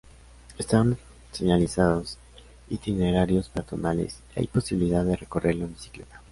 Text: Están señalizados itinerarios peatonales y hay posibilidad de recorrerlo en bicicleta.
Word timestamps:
Están 0.57 0.97
señalizados 1.31 2.17
itinerarios 2.71 3.49
peatonales 3.49 4.17
y 4.35 4.39
hay 4.39 4.47
posibilidad 4.47 5.05
de 5.05 5.15
recorrerlo 5.15 5.65
en 5.65 5.73
bicicleta. 5.73 6.23